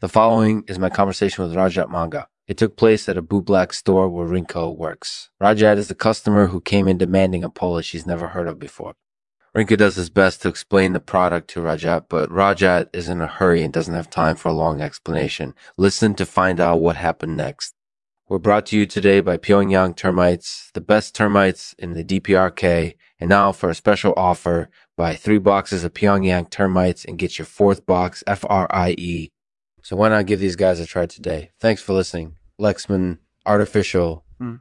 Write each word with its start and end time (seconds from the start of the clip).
The 0.00 0.08
following 0.08 0.64
is 0.66 0.78
my 0.78 0.88
conversation 0.88 1.44
with 1.44 1.54
Rajat 1.54 1.90
Manga. 1.90 2.26
It 2.48 2.56
took 2.56 2.74
place 2.74 3.06
at 3.06 3.18
a 3.18 3.22
boot 3.22 3.44
black 3.44 3.74
store 3.74 4.08
where 4.08 4.26
Rinku 4.26 4.74
works. 4.74 5.28
Rajat 5.42 5.76
is 5.76 5.90
a 5.90 5.94
customer 5.94 6.46
who 6.46 6.62
came 6.62 6.88
in 6.88 6.96
demanding 6.96 7.44
a 7.44 7.50
polish 7.50 7.92
he's 7.92 8.06
never 8.06 8.28
heard 8.28 8.48
of 8.48 8.58
before. 8.58 8.94
Rinku 9.54 9.76
does 9.76 9.96
his 9.96 10.08
best 10.08 10.40
to 10.40 10.48
explain 10.48 10.94
the 10.94 11.00
product 11.00 11.50
to 11.50 11.60
Rajat, 11.60 12.06
but 12.08 12.30
Rajat 12.30 12.88
is 12.94 13.10
in 13.10 13.20
a 13.20 13.26
hurry 13.26 13.62
and 13.62 13.74
doesn't 13.74 13.92
have 13.92 14.08
time 14.08 14.36
for 14.36 14.48
a 14.48 14.54
long 14.54 14.80
explanation. 14.80 15.52
Listen 15.76 16.14
to 16.14 16.24
find 16.24 16.60
out 16.60 16.80
what 16.80 16.96
happened 16.96 17.36
next. 17.36 17.74
We're 18.26 18.38
brought 18.38 18.64
to 18.66 18.78
you 18.78 18.86
today 18.86 19.20
by 19.20 19.36
Pyongyang 19.36 19.96
Termites, 19.96 20.70
the 20.72 20.80
best 20.80 21.14
termites 21.14 21.74
in 21.78 21.92
the 21.92 22.04
DPRK, 22.04 22.94
and 23.18 23.28
now 23.28 23.52
for 23.52 23.68
a 23.68 23.74
special 23.74 24.14
offer, 24.16 24.70
buy 24.96 25.14
three 25.14 25.36
boxes 25.36 25.84
of 25.84 25.92
Pyongyang 25.92 26.48
Termites 26.48 27.04
and 27.04 27.18
get 27.18 27.38
your 27.38 27.44
fourth 27.44 27.84
box 27.84 28.24
F-R-I-E 28.26 29.30
so 29.82 29.96
why 29.96 30.08
not 30.08 30.26
give 30.26 30.40
these 30.40 30.56
guys 30.56 30.80
a 30.80 30.86
try 30.86 31.06
today? 31.06 31.50
Thanks 31.58 31.82
for 31.82 31.92
listening. 31.92 32.36
Lexman, 32.60 33.18
Artificial. 33.46 34.24
Hmm. 34.38 34.56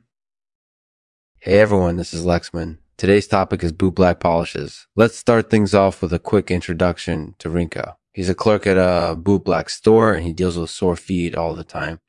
Hey 1.39 1.59
everyone, 1.59 1.97
this 1.97 2.13
is 2.13 2.25
Lexman. 2.25 2.77
Today's 2.97 3.27
topic 3.27 3.63
is 3.63 3.71
boot 3.71 3.95
black 3.95 4.19
polishes. 4.19 4.87
Let's 4.95 5.17
start 5.17 5.49
things 5.49 5.73
off 5.73 6.01
with 6.01 6.13
a 6.13 6.19
quick 6.19 6.49
introduction 6.49 7.35
to 7.39 7.49
Rinku. 7.49 7.95
He's 8.13 8.29
a 8.29 8.35
clerk 8.35 8.65
at 8.65 8.77
a 8.77 9.15
boot 9.15 9.43
black 9.45 9.69
store 9.69 10.13
and 10.13 10.25
he 10.25 10.33
deals 10.33 10.57
with 10.57 10.69
sore 10.69 10.95
feet 10.95 11.35
all 11.35 11.53
the 11.55 11.63
time. 11.63 11.99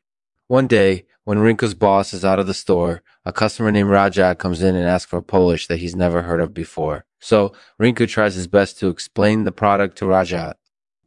One 0.46 0.66
day, 0.66 1.06
when 1.24 1.38
Rinku's 1.38 1.74
boss 1.74 2.12
is 2.12 2.24
out 2.24 2.40
of 2.40 2.46
the 2.46 2.54
store, 2.54 3.02
a 3.24 3.32
customer 3.32 3.70
named 3.70 3.90
Rajat 3.90 4.38
comes 4.38 4.62
in 4.62 4.74
and 4.74 4.88
asks 4.88 5.08
for 5.08 5.18
a 5.18 5.22
Polish 5.22 5.66
that 5.68 5.78
he's 5.78 5.94
never 5.94 6.22
heard 6.22 6.40
of 6.40 6.54
before. 6.54 7.04
So 7.20 7.52
Rinku 7.80 8.08
tries 8.08 8.34
his 8.34 8.48
best 8.48 8.78
to 8.78 8.88
explain 8.88 9.44
the 9.44 9.52
product 9.52 9.98
to 9.98 10.06
Rajat. 10.06 10.54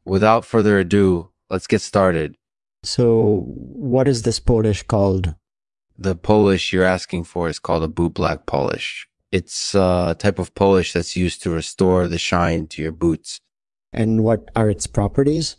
Without 0.05 0.45
further 0.45 0.80
ado, 0.80 1.31
let's 1.53 1.67
get 1.67 1.81
started. 1.81 2.35
So, 2.84 3.45
what 3.48 4.07
is 4.07 4.23
this 4.23 4.39
polish 4.39 4.84
called? 4.84 5.35
The 5.98 6.16
polish 6.16 6.73
you're 6.73 6.83
asking 6.97 7.23
for 7.25 7.47
is 7.47 7.59
called 7.59 7.83
a 7.83 7.88
boot 7.88 8.16
black 8.16 8.45
polish. 8.45 9.08
It's 9.31 9.73
a 9.73 10.16
type 10.17 10.39
of 10.39 10.53
polish 10.55 10.91
that's 10.94 11.16
used 11.16 11.41
to 11.44 11.50
restore 11.52 12.08
the 12.08 12.17
shine 12.17 12.67
to 12.67 12.81
your 12.81 12.91
boots. 12.91 13.39
And 13.94 14.23
what 14.23 14.50
are 14.55 14.69
its 14.69 14.88
properties? 14.88 15.55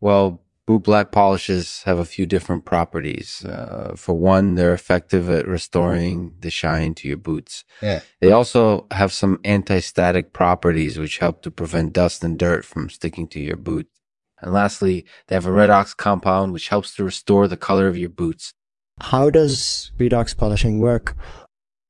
Well, 0.00 0.42
boot 0.66 0.82
black 0.82 1.10
polishes 1.10 1.82
have 1.84 1.98
a 1.98 2.04
few 2.04 2.26
different 2.26 2.64
properties. 2.64 3.44
Uh, 3.44 3.94
for 3.96 4.14
one, 4.14 4.54
they're 4.54 4.74
effective 4.74 5.30
at 5.30 5.48
restoring 5.48 6.34
the 6.40 6.50
shine 6.50 6.94
to 6.96 7.08
your 7.08 7.16
boots. 7.16 7.64
Yeah. 7.80 8.00
They 8.20 8.30
also 8.30 8.86
have 8.90 9.12
some 9.12 9.40
anti-static 9.44 10.32
properties 10.32 10.98
which 10.98 11.18
help 11.18 11.42
to 11.42 11.50
prevent 11.50 11.94
dust 11.94 12.22
and 12.22 12.38
dirt 12.38 12.64
from 12.64 12.90
sticking 12.90 13.26
to 13.28 13.40
your 13.40 13.56
boots. 13.56 14.01
And 14.42 14.52
lastly, 14.52 15.06
they 15.28 15.36
have 15.36 15.46
a 15.46 15.50
redox 15.50 15.96
compound 15.96 16.52
which 16.52 16.68
helps 16.68 16.94
to 16.96 17.04
restore 17.04 17.46
the 17.46 17.56
color 17.56 17.86
of 17.86 17.96
your 17.96 18.10
boots. 18.10 18.52
How 19.00 19.30
does 19.30 19.92
redox 19.98 20.36
polishing 20.36 20.80
work? 20.80 21.16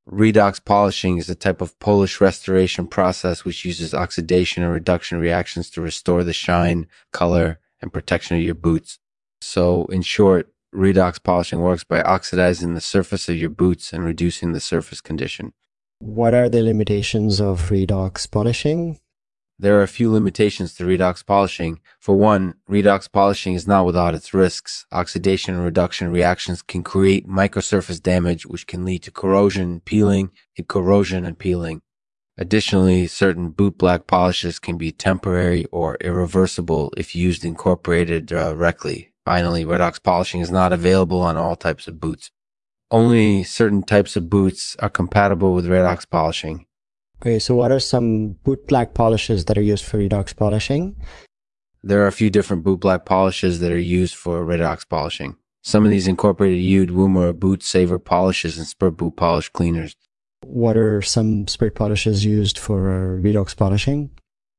Redox 0.09 0.63
polishing 0.63 1.19
is 1.19 1.31
a 1.31 1.35
type 1.35 1.61
of 1.61 1.79
polish 1.79 2.21
restoration 2.21 2.87
process 2.87 3.45
which 3.45 3.65
uses 3.65 3.95
oxidation 3.95 4.63
and 4.63 4.73
reduction 4.73 5.19
reactions 5.19 5.71
to 5.71 5.81
restore 5.81 6.25
the 6.25 6.33
shine, 6.33 6.87
color, 7.13 7.59
and 7.81 7.93
protection 7.93 8.37
of 8.37 8.43
your 8.43 8.55
boots. 8.55 8.99
So, 9.41 9.87
in 9.87 10.03
short, 10.03 10.53
redox 10.75 11.23
polishing 11.23 11.61
works 11.61 11.85
by 11.85 12.03
oxidizing 12.03 12.75
the 12.75 12.81
surface 12.81 13.29
of 13.29 13.37
your 13.37 13.51
boots 13.51 13.93
and 13.93 14.05
reducing 14.05 14.53
the 14.53 14.61
surface 14.61 15.01
condition. 15.01 15.53
What 16.01 16.35
are 16.35 16.49
the 16.49 16.63
limitations 16.63 17.41
of 17.41 17.71
redox 17.71 18.29
polishing? 18.31 18.99
There 19.63 19.79
are 19.79 19.85
a 19.85 19.89
few 19.89 20.11
limitations 20.11 20.75
to 20.75 20.85
redox 20.85 21.25
polishing. 21.25 21.79
For 22.01 22.17
one, 22.17 22.55
redox 22.69 23.09
polishing 23.11 23.55
is 23.55 23.65
not 23.65 23.87
without 23.87 24.13
its 24.13 24.35
risks. 24.35 24.87
Oxidation 24.91 25.55
and 25.55 25.63
reduction 25.63 26.11
reactions 26.11 26.63
can 26.63 26.83
create 26.83 27.29
microsurface 27.29 28.03
damage, 28.03 28.45
which 28.45 28.67
can 28.67 28.85
lead 28.85 29.05
to 29.05 29.13
corrosion, 29.13 29.79
peeling, 29.79 30.33
and 30.59 30.67
corrosion 30.67 31.25
and 31.25 31.39
peeling. 31.39 31.81
Additionally, 32.37 33.07
certain 33.07 33.51
boot 33.51 33.79
black 33.79 34.09
polishes 34.09 34.59
can 34.59 34.79
be 34.79 34.91
temporary 34.91 35.65
or 35.67 35.97
irreversible 36.01 36.93
if 36.97 37.15
used 37.15 37.45
incorporated 37.45 38.33
uh, 38.33 38.53
directly. 38.53 39.13
Finally, 39.25 39.65
redox 39.65 40.03
polishing 40.03 40.41
is 40.41 40.51
not 40.51 40.73
available 40.73 41.21
on 41.21 41.37
all 41.37 41.55
types 41.55 41.87
of 41.87 42.01
boots. 42.01 42.33
Only 42.91 43.45
certain 43.45 43.85
types 43.85 44.17
of 44.17 44.29
boots 44.29 44.75
are 44.81 44.91
compatible 44.91 45.55
with 45.55 45.67
redox 45.67 46.05
polishing. 46.11 46.67
Okay, 47.23 47.39
so 47.39 47.55
what 47.55 47.71
are 47.71 47.79
some 47.79 48.33
boot 48.43 48.67
black 48.67 48.95
polishes 48.95 49.45
that 49.45 49.57
are 49.57 49.63
used 49.63 49.85
for 49.85 49.99
redox 49.99 50.35
polishing? 50.35 50.97
There 51.81 52.03
are 52.03 52.09
a 52.09 52.13
few 52.13 52.31
different 52.31 52.65
boot 52.65 52.81
black 52.81 53.05
polishes 53.05 53.61
that 53.61 53.71
are 53.71 53.79
used 53.79 54.17
for 54.17 54.45
redox 54.45 54.89
polishing. 54.89 55.37
Some 55.63 55.85
of 55.85 55.93
these 55.93 56.09
incorporated 56.09 56.59
Ude, 56.59 56.91
Woomer, 56.91 57.33
Boot 57.33 57.63
Saver 57.63 58.01
polishes 58.01 58.59
and 58.59 58.67
Spurt 58.67 58.97
Boot 58.97 59.15
polish 59.15 59.49
cleaners. 59.51 59.95
What 60.45 60.77
are 60.77 61.01
some 61.01 61.47
spirit 61.47 61.77
polishes 61.77 62.25
used 62.25 62.59
for 62.59 63.21
redox 63.23 63.57
polishing? 63.57 64.11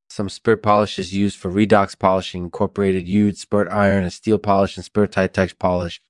Some 0.10 0.30
spirit 0.30 0.64
polishes 0.64 1.14
used 1.14 1.38
for 1.38 1.52
redox 1.52 2.00
polishing 2.00 2.46
incorporated 2.46 3.10
Ude, 3.10 3.38
Spurt 3.38 3.68
Iron, 3.72 4.04
and 4.04 4.14
Steel 4.14 4.38
polish 4.38 4.78
and 4.78 4.86
Spurt 4.86 5.12
Titex 5.12 5.60
polish. 5.60 6.02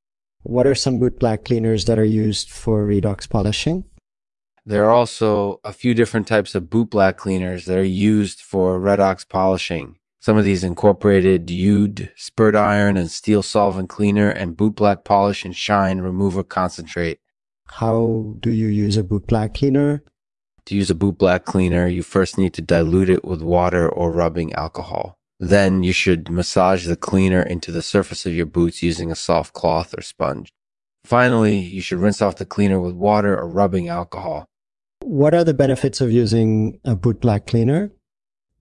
What 0.44 0.68
are 0.68 0.76
some 0.76 1.00
boot 1.00 1.18
black 1.20 1.46
cleaners 1.46 1.86
that 1.86 1.98
are 1.98 2.06
used 2.06 2.52
for 2.52 2.86
redox 2.86 3.28
polishing? 3.28 3.86
There 4.66 4.86
are 4.86 4.92
also 4.92 5.60
a 5.66 5.74
few 5.74 5.94
different 5.94 6.26
types 6.26 6.56
of 6.56 6.70
boot 6.70 6.90
black 6.90 7.18
cleaners 7.18 7.66
that 7.66 7.78
are 7.78 7.84
used 7.84 8.40
for 8.40 8.80
redox 8.80 9.28
polishing. 9.28 9.98
Some 10.22 10.38
of 10.38 10.46
these 10.46 10.64
incorporated 10.64 11.50
Ude, 11.52 12.10
spurt 12.16 12.56
iron, 12.56 12.96
and 12.96 13.12
steel 13.12 13.44
solvent 13.44 13.90
cleaner, 13.90 14.30
and 14.30 14.56
boot 14.56 14.76
black 14.76 15.04
polish 15.04 15.44
and 15.44 15.54
shine 15.54 16.00
remover 16.00 16.44
concentrate. 16.44 17.20
How 17.68 18.36
do 18.40 18.52
you 18.52 18.68
use 18.68 18.96
a 18.96 19.04
boot 19.04 19.28
black 19.28 19.54
cleaner? 19.56 20.02
To 20.68 20.76
use 20.76 20.90
a 20.90 20.96
boot 20.96 21.18
black 21.18 21.44
cleaner, 21.44 21.88
you 21.88 22.02
first 22.02 22.38
need 22.38 22.54
to 22.54 22.62
dilute 22.62 23.10
it 23.10 23.26
with 23.26 23.42
water 23.42 23.90
or 23.90 24.14
rubbing 24.14 24.54
alcohol. 24.54 25.18
Then 25.42 25.84
you 25.84 25.92
should 25.92 26.30
massage 26.30 26.88
the 26.88 26.96
cleaner 26.96 27.42
into 27.42 27.70
the 27.70 27.82
surface 27.82 28.26
of 28.26 28.34
your 28.34 28.46
boots 28.46 28.82
using 28.82 29.12
a 29.12 29.16
soft 29.16 29.52
cloth 29.52 29.94
or 29.98 30.02
sponge. 30.02 30.54
Finally, 31.04 31.58
you 31.58 31.82
should 31.82 32.00
rinse 32.00 32.22
off 32.22 32.38
the 32.38 32.46
cleaner 32.46 32.80
with 32.80 32.94
water 32.94 33.38
or 33.38 33.50
rubbing 33.50 33.90
alcohol. 33.90 34.48
What 35.06 35.34
are 35.34 35.44
the 35.44 35.54
benefits 35.54 36.00
of 36.00 36.12
using 36.12 36.80
a 36.86 36.96
boot 36.96 37.20
black 37.20 37.46
cleaner? 37.46 37.92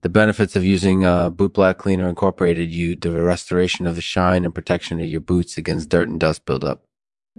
The 0.01 0.09
benefits 0.09 0.57
of 0.57 0.65
using 0.65 1.05
a 1.05 1.29
boot 1.29 1.53
black 1.53 1.77
cleaner 1.77 2.09
incorporated 2.09 2.69
you 2.69 2.97
the 2.97 3.21
restoration 3.21 3.87
of 3.87 3.95
the 3.95 4.01
shine 4.01 4.43
and 4.43 4.53
protection 4.53 4.99
of 4.99 5.07
your 5.07 5.21
boots 5.21 5.57
against 5.57 5.87
dirt 5.87 6.09
and 6.09 6.19
dust 6.19 6.45
buildup. 6.45 6.83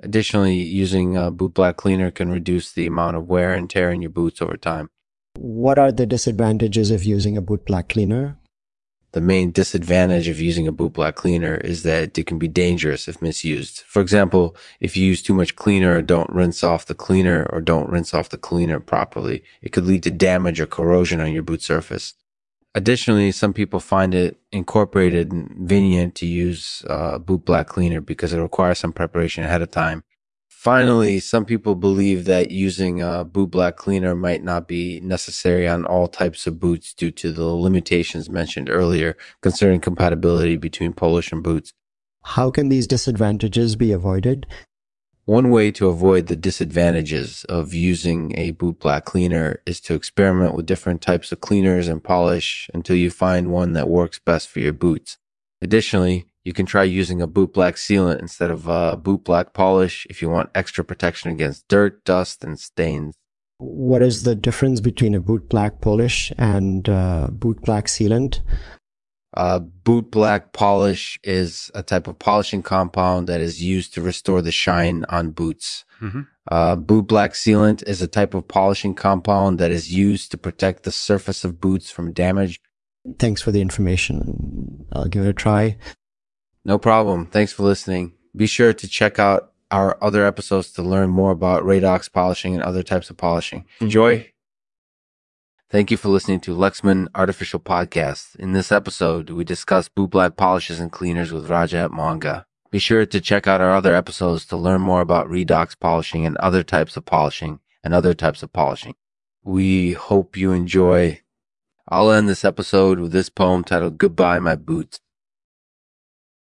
Additionally, 0.02 0.54
using 0.54 1.18
a 1.18 1.30
boot 1.30 1.52
black 1.52 1.76
cleaner 1.76 2.10
can 2.10 2.30
reduce 2.30 2.72
the 2.72 2.86
amount 2.86 3.16
of 3.16 3.28
wear 3.28 3.52
and 3.52 3.68
tear 3.68 3.90
in 3.90 4.00
your 4.00 4.10
boots 4.10 4.40
over 4.40 4.56
time. 4.56 4.88
What 5.36 5.78
are 5.78 5.92
the 5.92 6.06
disadvantages 6.06 6.90
of 6.90 7.04
using 7.04 7.36
a 7.36 7.42
boot 7.42 7.66
black 7.66 7.90
cleaner? 7.90 8.38
The 9.14 9.20
main 9.20 9.52
disadvantage 9.52 10.26
of 10.26 10.40
using 10.40 10.66
a 10.66 10.72
boot 10.72 10.94
black 10.94 11.14
cleaner 11.14 11.54
is 11.58 11.84
that 11.84 12.18
it 12.18 12.26
can 12.26 12.36
be 12.36 12.48
dangerous 12.48 13.06
if 13.06 13.22
misused. 13.22 13.84
For 13.86 14.02
example, 14.02 14.56
if 14.80 14.96
you 14.96 15.06
use 15.06 15.22
too 15.22 15.34
much 15.34 15.54
cleaner 15.54 15.96
or 15.96 16.02
don't 16.02 16.28
rinse 16.30 16.64
off 16.64 16.86
the 16.86 16.96
cleaner 16.96 17.46
or 17.50 17.60
don't 17.60 17.88
rinse 17.88 18.12
off 18.12 18.28
the 18.28 18.36
cleaner 18.36 18.80
properly, 18.80 19.44
it 19.62 19.70
could 19.70 19.86
lead 19.86 20.02
to 20.02 20.10
damage 20.10 20.60
or 20.60 20.66
corrosion 20.66 21.20
on 21.20 21.32
your 21.32 21.44
boot 21.44 21.62
surface. 21.62 22.14
Additionally, 22.74 23.30
some 23.30 23.52
people 23.52 23.78
find 23.78 24.16
it 24.16 24.40
incorporated 24.50 25.30
and 25.30 25.48
convenient 25.48 26.16
to 26.16 26.26
use 26.26 26.84
uh, 26.90 27.16
boot 27.18 27.44
black 27.44 27.68
cleaner 27.68 28.00
because 28.00 28.32
it 28.32 28.40
requires 28.40 28.80
some 28.80 28.92
preparation 28.92 29.44
ahead 29.44 29.62
of 29.62 29.70
time. 29.70 30.02
Finally, 30.64 31.20
some 31.20 31.44
people 31.44 31.74
believe 31.74 32.24
that 32.24 32.50
using 32.50 33.02
a 33.02 33.22
boot 33.22 33.50
black 33.50 33.76
cleaner 33.76 34.14
might 34.14 34.42
not 34.42 34.66
be 34.66 34.98
necessary 35.00 35.68
on 35.68 35.84
all 35.84 36.08
types 36.08 36.46
of 36.46 36.58
boots 36.58 36.94
due 36.94 37.10
to 37.10 37.32
the 37.32 37.44
limitations 37.44 38.30
mentioned 38.30 38.70
earlier 38.70 39.14
concerning 39.42 39.78
compatibility 39.78 40.56
between 40.56 40.94
Polish 40.94 41.32
and 41.32 41.42
boots. 41.42 41.74
How 42.24 42.50
can 42.50 42.70
these 42.70 42.86
disadvantages 42.86 43.76
be 43.76 43.92
avoided? 43.92 44.46
One 45.26 45.50
way 45.50 45.70
to 45.72 45.88
avoid 45.88 46.28
the 46.28 46.36
disadvantages 46.36 47.44
of 47.44 47.74
using 47.74 48.32
a 48.38 48.52
boot 48.52 48.80
black 48.80 49.04
cleaner 49.04 49.60
is 49.66 49.82
to 49.82 49.94
experiment 49.94 50.54
with 50.54 50.64
different 50.64 51.02
types 51.02 51.30
of 51.30 51.42
cleaners 51.42 51.88
and 51.88 52.02
polish 52.02 52.70
until 52.72 52.96
you 52.96 53.10
find 53.10 53.52
one 53.52 53.74
that 53.74 53.90
works 53.90 54.18
best 54.18 54.48
for 54.48 54.60
your 54.60 54.72
boots. 54.72 55.18
Additionally, 55.60 56.24
you 56.44 56.52
can 56.52 56.66
try 56.66 56.82
using 56.82 57.22
a 57.22 57.26
boot 57.26 57.52
black 57.54 57.74
sealant 57.76 58.20
instead 58.20 58.50
of 58.50 58.68
a 58.68 58.96
boot 58.96 59.24
black 59.24 59.54
polish 59.54 60.06
if 60.10 60.20
you 60.20 60.28
want 60.28 60.50
extra 60.54 60.84
protection 60.84 61.30
against 61.30 61.66
dirt, 61.68 62.04
dust, 62.04 62.44
and 62.44 62.60
stains. 62.60 63.14
What 63.58 64.02
is 64.02 64.24
the 64.24 64.34
difference 64.34 64.80
between 64.80 65.14
a 65.14 65.20
boot 65.20 65.48
black 65.48 65.80
polish 65.80 66.32
and 66.36 66.88
uh, 66.88 67.28
boot 67.30 67.62
black 67.62 67.86
sealant? 67.86 68.40
Uh, 69.36 69.58
boot 69.58 70.10
black 70.10 70.52
polish 70.52 71.18
is 71.24 71.70
a 71.74 71.82
type 71.82 72.06
of 72.06 72.18
polishing 72.18 72.62
compound 72.62 73.26
that 73.26 73.40
is 73.40 73.62
used 73.62 73.94
to 73.94 74.02
restore 74.02 74.42
the 74.42 74.52
shine 74.52 75.04
on 75.08 75.30
boots. 75.30 75.84
Mm-hmm. 76.00 76.20
Uh, 76.50 76.76
boot 76.76 77.06
black 77.06 77.32
sealant 77.32 77.82
is 77.88 78.02
a 78.02 78.06
type 78.06 78.34
of 78.34 78.46
polishing 78.46 78.94
compound 78.94 79.58
that 79.58 79.70
is 79.70 79.92
used 79.92 80.30
to 80.30 80.38
protect 80.38 80.82
the 80.82 80.92
surface 80.92 81.44
of 81.44 81.60
boots 81.60 81.90
from 81.90 82.12
damage. 82.12 82.60
Thanks 83.18 83.40
for 83.40 83.50
the 83.50 83.60
information. 83.60 84.86
I'll 84.92 85.06
give 85.06 85.24
it 85.24 85.30
a 85.30 85.32
try. 85.32 85.78
No 86.64 86.78
problem. 86.78 87.26
Thanks 87.26 87.52
for 87.52 87.62
listening. 87.62 88.12
Be 88.34 88.46
sure 88.46 88.72
to 88.72 88.88
check 88.88 89.18
out 89.18 89.52
our 89.70 89.98
other 90.02 90.24
episodes 90.24 90.70
to 90.72 90.82
learn 90.82 91.10
more 91.10 91.30
about 91.30 91.62
redox 91.62 92.10
polishing 92.10 92.54
and 92.54 92.62
other 92.62 92.82
types 92.82 93.10
of 93.10 93.16
polishing. 93.16 93.66
Enjoy. 93.80 94.16
Mm-hmm. 94.16 94.28
Thank 95.70 95.90
you 95.90 95.96
for 95.96 96.08
listening 96.08 96.40
to 96.40 96.54
Lexman 96.54 97.08
Artificial 97.14 97.58
Podcast. 97.58 98.36
In 98.36 98.52
this 98.52 98.70
episode, 98.70 99.30
we 99.30 99.44
discuss 99.44 99.88
boot 99.88 100.10
black 100.10 100.36
polishes 100.36 100.78
and 100.78 100.92
cleaners 100.92 101.32
with 101.32 101.48
Rajat 101.48 101.90
Manga. 101.92 102.46
Be 102.70 102.78
sure 102.78 103.04
to 103.04 103.20
check 103.20 103.46
out 103.46 103.60
our 103.60 103.72
other 103.72 103.94
episodes 103.94 104.44
to 104.46 104.56
learn 104.56 104.80
more 104.80 105.00
about 105.00 105.28
redox 105.28 105.78
polishing 105.78 106.24
and 106.26 106.36
other 106.36 106.62
types 106.62 106.96
of 106.96 107.04
polishing 107.04 107.60
and 107.82 107.92
other 107.92 108.14
types 108.14 108.42
of 108.42 108.52
polishing. 108.52 108.94
We 109.42 109.92
hope 109.92 110.36
you 110.36 110.52
enjoy. 110.52 111.22
I'll 111.88 112.10
end 112.10 112.28
this 112.28 112.44
episode 112.44 112.98
with 112.98 113.12
this 113.12 113.28
poem 113.28 113.64
titled 113.64 113.98
Goodbye, 113.98 114.38
My 114.38 114.54
Boots. 114.54 115.00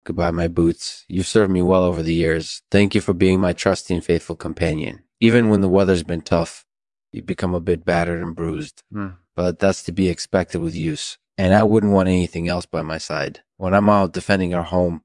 Goodbye, 0.04 0.32
my 0.32 0.48
boots. 0.48 1.04
You've 1.08 1.26
served 1.28 1.52
me 1.52 1.62
well 1.62 1.84
over 1.84 2.02
the 2.02 2.14
years. 2.14 2.62
Thank 2.70 2.94
you 2.94 3.00
for 3.00 3.12
being 3.12 3.40
my 3.40 3.52
trusty 3.52 3.94
and 3.94 4.04
faithful 4.04 4.34
companion. 4.34 5.04
Even 5.20 5.48
when 5.48 5.60
the 5.60 5.68
weather's 5.68 6.02
been 6.02 6.22
tough, 6.22 6.64
you've 7.12 7.26
become 7.26 7.54
a 7.54 7.60
bit 7.60 7.84
battered 7.84 8.20
and 8.20 8.34
bruised. 8.34 8.82
Mm. 8.92 9.16
But 9.36 9.60
that's 9.60 9.82
to 9.84 9.92
be 9.92 10.08
expected 10.08 10.60
with 10.60 10.74
use. 10.74 11.18
And 11.38 11.54
I 11.54 11.62
wouldn't 11.62 11.92
want 11.92 12.08
anything 12.08 12.48
else 12.48 12.66
by 12.66 12.82
my 12.82 12.98
side. 12.98 13.40
When 13.56 13.74
I'm 13.74 13.88
out 13.88 14.12
defending 14.12 14.54
our 14.54 14.64
home, 14.64 15.02